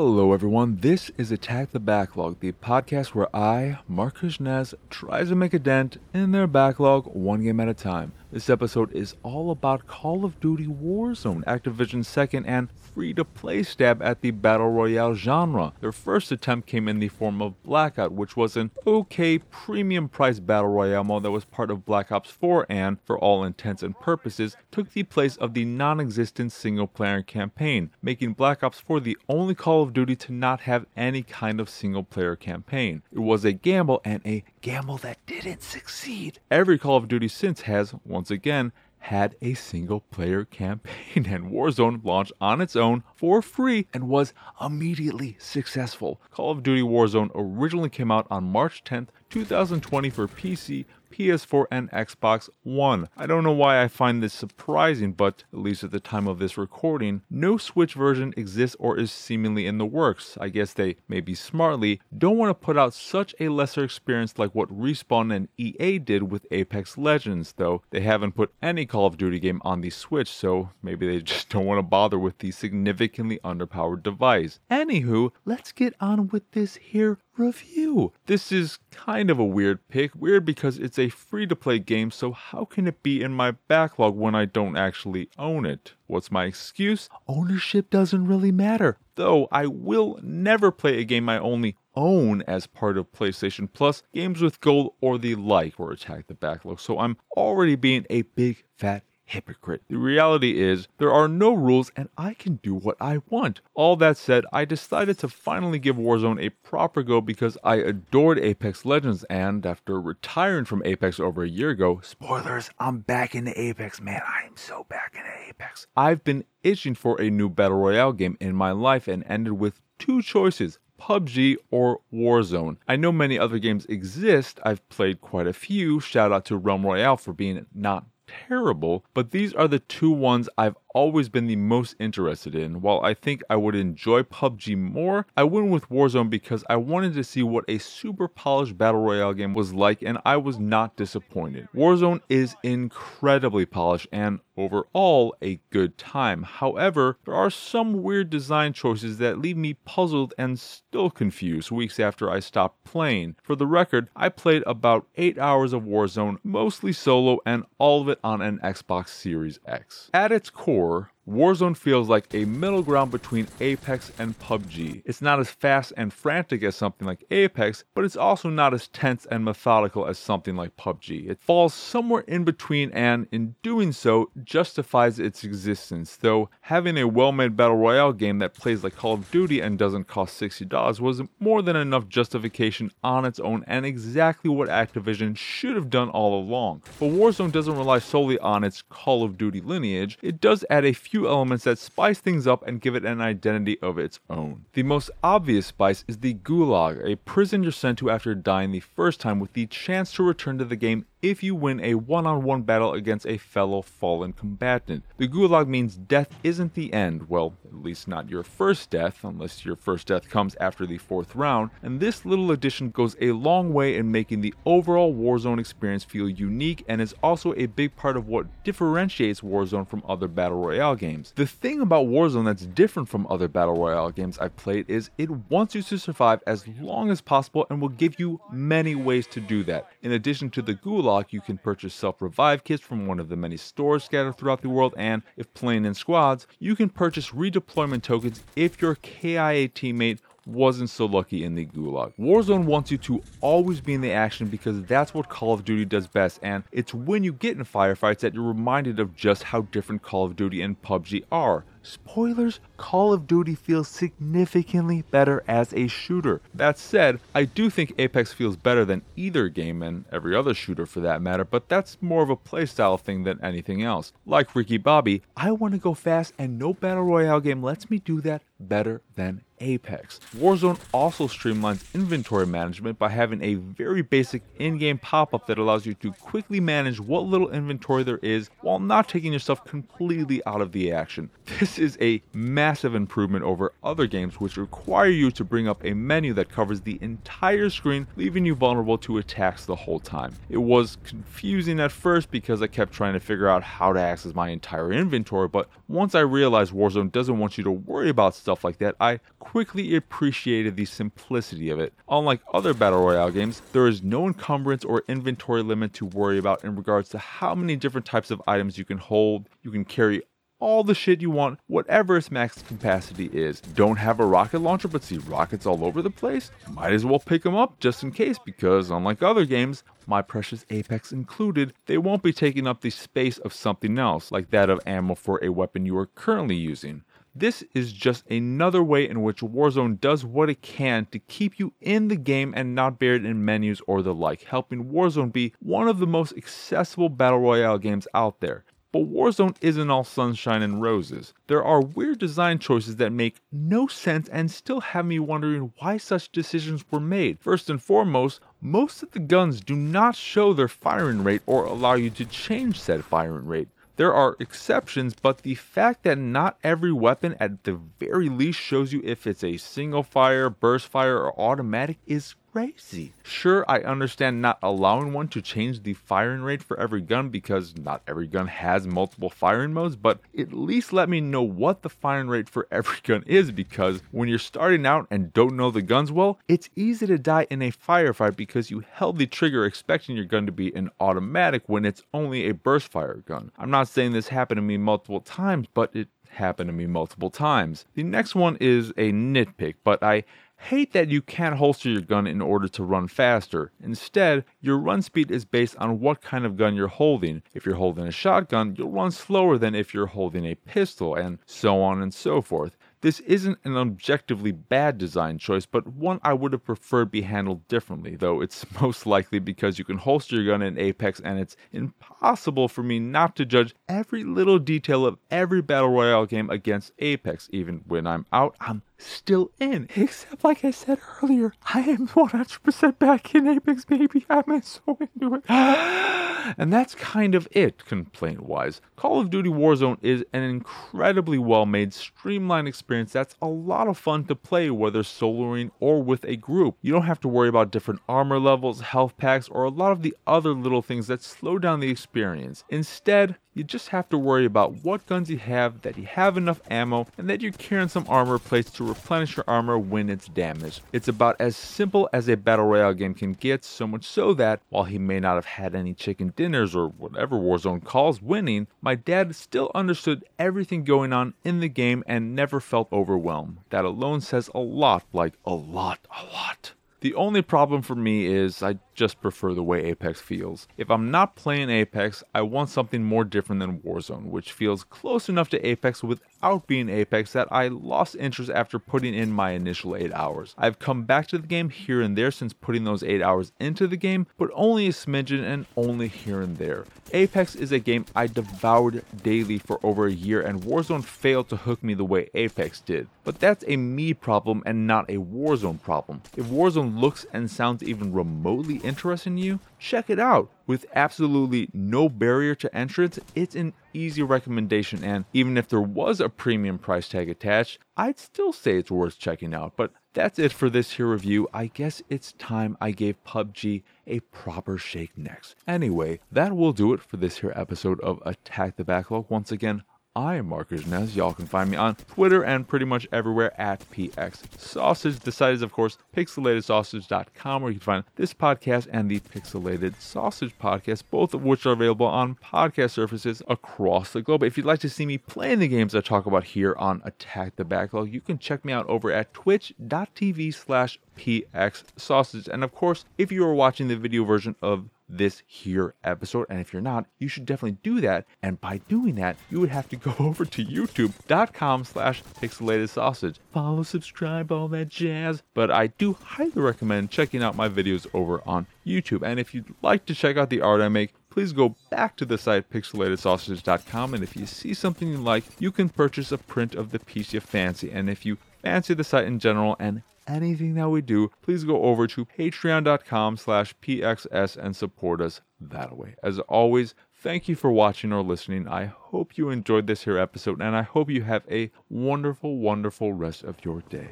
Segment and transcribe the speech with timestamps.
[0.00, 0.76] Hello, everyone.
[0.76, 5.58] This is Attack the Backlog, the podcast where I, Mark Krishnaz, tries to make a
[5.58, 8.12] dent in their backlog one game at a time.
[8.30, 13.62] This episode is all about Call of Duty Warzone, Activision's second and free to play
[13.62, 15.72] stab at the Battle Royale genre.
[15.80, 20.46] Their first attempt came in the form of Blackout, which was an okay premium priced
[20.46, 23.98] Battle Royale mode that was part of Black Ops 4 and, for all intents and
[23.98, 29.00] purposes, took the place of the non existent single player campaign, making Black Ops 4
[29.00, 33.00] the only Call of Duty to not have any kind of single player campaign.
[33.10, 36.40] It was a gamble and a gamble that didn't succeed.
[36.50, 42.04] Every Call of Duty since has, once again, had a single player campaign, and Warzone
[42.04, 46.20] launched on its own for free and was immediately successful.
[46.32, 51.90] Call of Duty Warzone originally came out on March 10th, 2020 for PC, PS4, and
[51.90, 53.08] Xbox One.
[53.16, 56.38] I don't know why I find this surprising, but at least at the time of
[56.38, 60.38] this recording, no Switch version exists or is seemingly in the works.
[60.40, 64.54] I guess they, maybe smartly, don't want to put out such a lesser experience like
[64.54, 69.16] what Respawn and EA did with Apex Legends, though they haven't put any Call of
[69.16, 72.50] Duty game on the Switch, so maybe they just don't want to bother with the
[72.50, 74.60] significantly underpowered device.
[74.70, 78.12] Anywho, let's get on with this here review.
[78.26, 80.14] This is kind of a weird pick.
[80.14, 83.52] Weird because it's a free to play game, so how can it be in my
[83.68, 85.94] backlog when I don't actually own it?
[86.06, 87.08] What's my excuse?
[87.26, 88.98] Ownership doesn't really matter.
[89.14, 94.02] Though I will never play a game I only own as part of PlayStation Plus,
[94.14, 96.78] games with gold or the like, or attack the backlog.
[96.80, 99.82] So I'm already being a big fat hypocrite.
[99.88, 103.60] The reality is, there are no rules and I can do what I want.
[103.74, 108.38] All that said, I decided to finally give Warzone a proper go because I adored
[108.38, 113.58] Apex Legends and after retiring from Apex over a year ago, spoilers, I'm back into
[113.60, 114.22] Apex, man.
[114.26, 115.86] I am so back into Apex.
[115.96, 119.80] I've been itching for a new Battle Royale game in my life and ended with
[119.98, 120.78] two choices.
[120.98, 122.78] PUBG or Warzone.
[122.88, 124.58] I know many other games exist.
[124.64, 126.00] I've played quite a few.
[126.00, 130.48] Shout out to Realm Royale for being not terrible, but these are the two ones
[130.56, 132.80] I've always been the most interested in.
[132.80, 137.14] While I think I would enjoy PUBG more, I went with Warzone because I wanted
[137.14, 140.96] to see what a super polished battle royale game was like, and I was not
[140.96, 141.68] disappointed.
[141.72, 146.42] Warzone is incredibly polished and overall a good time.
[146.42, 152.00] However, there are some weird design choices that leave me puzzled and still confused weeks
[152.00, 153.36] after I stopped playing.
[153.44, 158.08] For the record, I played about 8 hours of Warzone, mostly solo, and all of
[158.08, 160.10] it on an Xbox Series X.
[160.12, 165.02] At its core, power Warzone feels like a middle ground between Apex and PUBG.
[165.04, 168.88] It's not as fast and frantic as something like Apex, but it's also not as
[168.88, 171.28] tense and methodical as something like PUBG.
[171.28, 177.06] It falls somewhere in between and, in doing so, justifies its existence, though having a
[177.06, 180.98] well made Battle Royale game that plays like Call of Duty and doesn't cost $60
[180.98, 186.08] was more than enough justification on its own and exactly what Activision should have done
[186.08, 186.84] all along.
[186.98, 190.94] But Warzone doesn't rely solely on its Call of Duty lineage, it does add a
[190.94, 194.66] few elements that spice things up and give it an identity of its own.
[194.74, 198.80] The most obvious spice is the Gulag, a prison you're sent to after dying the
[198.80, 202.26] first time with the chance to return to the game if you win a one
[202.26, 205.04] on one battle against a fellow fallen combatant.
[205.16, 209.64] The Gulag means death isn't the end, well, at least not your first death, unless
[209.64, 213.72] your first death comes after the fourth round, and this little addition goes a long
[213.72, 218.16] way in making the overall Warzone experience feel unique and is also a big part
[218.16, 221.32] of what differentiates Warzone from other Battle Royale games.
[221.34, 225.30] The thing about Warzone that's different from other Battle Royale games I've played is it
[225.50, 229.40] wants you to survive as long as possible and will give you many ways to
[229.40, 229.90] do that.
[230.02, 233.36] In addition to the Gulag, you can purchase self revive kits from one of the
[233.36, 238.02] many stores scattered throughout the world, and if playing in squads, you can purchase redeployment
[238.02, 242.12] tokens if your KIA teammate wasn't so lucky in the gulag.
[242.18, 245.84] Warzone wants you to always be in the action because that's what Call of Duty
[245.84, 249.62] does best, and it's when you get in firefights that you're reminded of just how
[249.62, 251.64] different Call of Duty and PUBG are.
[251.82, 256.40] Spoilers, Call of Duty feels significantly better as a shooter.
[256.54, 260.86] That said, I do think Apex feels better than either game and every other shooter
[260.86, 264.12] for that matter, but that's more of a playstyle thing than anything else.
[264.26, 267.98] Like Ricky Bobby, I want to go fast and no Battle Royale game lets me
[267.98, 270.20] do that better than Apex.
[270.36, 275.58] Warzone also streamlines inventory management by having a very basic in game pop up that
[275.58, 280.42] allows you to quickly manage what little inventory there is while not taking yourself completely
[280.46, 281.30] out of the action.
[281.58, 285.94] This is a massive improvement over other games which require you to bring up a
[285.94, 290.34] menu that covers the entire screen, leaving you vulnerable to attacks the whole time.
[290.48, 294.34] It was confusing at first because I kept trying to figure out how to access
[294.34, 298.62] my entire inventory, but once I realized Warzone doesn't want you to worry about stuff
[298.62, 301.94] like that, I quickly appreciated the simplicity of it.
[302.10, 306.62] Unlike other Battle Royale games, there is no encumbrance or inventory limit to worry about
[306.64, 309.48] in regards to how many different types of items you can hold.
[309.62, 310.20] You can carry
[310.60, 313.62] all the shit you want, whatever its max capacity is.
[313.62, 316.50] Don't have a rocket launcher but see rockets all over the place?
[316.70, 320.66] Might as well pick them up just in case because, unlike other games, my precious
[320.68, 324.80] Apex included, they won't be taking up the space of something else, like that of
[324.84, 327.02] ammo for a weapon you are currently using.
[327.38, 331.72] This is just another way in which Warzone does what it can to keep you
[331.80, 335.86] in the game and not buried in menus or the like, helping Warzone be one
[335.86, 338.64] of the most accessible Battle Royale games out there.
[338.90, 341.32] But Warzone isn't all sunshine and roses.
[341.46, 345.98] There are weird design choices that make no sense and still have me wondering why
[345.98, 347.38] such decisions were made.
[347.38, 351.94] First and foremost, most of the guns do not show their firing rate or allow
[351.94, 353.68] you to change said firing rate.
[353.98, 358.92] There are exceptions, but the fact that not every weapon at the very least shows
[358.92, 363.12] you if it's a single fire, burst fire, or automatic is crazy.
[363.22, 367.76] Sure, I understand not allowing one to change the firing rate for every gun because
[367.76, 371.88] not every gun has multiple firing modes, but at least let me know what the
[371.88, 375.82] firing rate for every gun is because when you're starting out and don't know the
[375.82, 380.16] guns well, it's easy to die in a firefight because you held the trigger expecting
[380.16, 383.50] your gun to be an automatic when it's only a burst fire gun.
[383.58, 387.30] I'm not saying this happened to me multiple times, but it happened to me multiple
[387.30, 387.84] times.
[387.94, 390.24] The next one is a nitpick, but I
[390.58, 393.72] hate that you can't holster your gun in order to run faster.
[393.82, 397.42] Instead, your run speed is based on what kind of gun you're holding.
[397.54, 401.38] If you're holding a shotgun, you'll run slower than if you're holding a pistol, and
[401.46, 402.76] so on and so forth.
[403.00, 407.66] This isn't an objectively bad design choice, but one I would have preferred be handled
[407.68, 411.56] differently, though it's most likely because you can holster your gun in Apex and it's
[411.72, 416.92] impossible for me not to judge every little detail of every Battle Royale game against
[416.98, 417.48] Apex.
[417.52, 419.88] Even when I'm out, I'm still in.
[419.94, 424.26] Except, like I said earlier, I am 100% back in Apex, baby.
[424.28, 425.44] I'm so into it.
[426.58, 428.80] and that's kind of it, complaint wise.
[428.96, 433.98] Call of Duty Warzone is an incredibly well made, streamlined experience that's a lot of
[433.98, 436.76] fun to play, whether soloing or with a group.
[436.82, 440.02] You don't have to worry about different armor levels, health packs, or a lot of
[440.02, 442.64] the other little things that slow down the experience.
[442.68, 446.60] Instead, you just have to worry about what guns you have, that you have enough
[446.70, 450.80] ammo, and that you're carrying some armor plates to replenish your armor when it's damaged.
[450.92, 454.60] It's about as simple as a battle royale game can get, so much so that
[454.68, 458.94] while he may not have had any chicken dinners or whatever Warzone calls winning, my
[458.94, 463.58] dad still understood everything going on in the game and never felt overwhelmed.
[463.70, 466.72] That alone says a lot, like a lot, a lot.
[467.00, 470.66] The only problem for me is I just prefer the way Apex feels.
[470.76, 475.28] If I'm not playing Apex, I want something more different than Warzone, which feels close
[475.28, 479.94] enough to Apex without being Apex that I lost interest after putting in my initial
[479.94, 480.56] 8 hours.
[480.58, 483.86] I've come back to the game here and there since putting those 8 hours into
[483.86, 486.84] the game, but only a smidgen and only here and there.
[487.12, 491.56] Apex is a game I devoured daily for over a year and Warzone failed to
[491.56, 493.06] hook me the way Apex did.
[493.22, 496.22] But that's a me problem and not a Warzone problem.
[496.36, 500.50] If Warzone looks and sounds even remotely interesting you, check it out.
[500.66, 506.20] With absolutely no barrier to entrance, it's an easy recommendation, and even if there was
[506.20, 509.74] a premium price tag attached, I'd still say it's worth checking out.
[509.76, 511.48] But that's it for this here review.
[511.54, 515.56] I guess it's time I gave PUBG a proper shake next.
[515.66, 519.26] Anyway, that will do it for this here episode of Attack the Backlog.
[519.28, 519.82] Once again,
[520.18, 521.14] I am Marcus Nez.
[521.14, 525.20] Y'all can find me on Twitter and pretty much everywhere at PX Sausage.
[525.20, 529.94] The site is, of course, pixelatedsausage.com, where you can find this podcast and the Pixelated
[530.00, 534.42] Sausage podcast, both of which are available on podcast services across the globe.
[534.42, 537.54] If you'd like to see me playing the games I talk about here on Attack
[537.54, 542.48] the Backlog, you can check me out over at twitch.tv slash PX Sausage.
[542.48, 546.46] And of course, if you are watching the video version of this here episode.
[546.50, 548.26] And if you're not, you should definitely do that.
[548.42, 553.36] And by doing that, you would have to go over to youtube.com slash pixelated sausage.
[553.52, 555.42] Follow, subscribe, all that jazz.
[555.54, 559.22] But I do highly recommend checking out my videos over on YouTube.
[559.22, 562.24] And if you'd like to check out the art I make, please go back to
[562.24, 566.74] the site pixelatedsausage.com and if you see something you like, you can purchase a print
[566.74, 567.90] of the piece you fancy.
[567.90, 571.82] And if you fancy the site in general and anything that we do, please go
[571.82, 576.14] over to patreon.com slash pxs and support us that way.
[576.22, 578.68] As always, thank you for watching or listening.
[578.68, 583.12] I hope you enjoyed this here episode, and I hope you have a wonderful, wonderful
[583.12, 584.10] rest of your day.